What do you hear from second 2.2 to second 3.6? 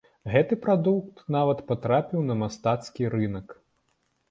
на мастацкі рынак.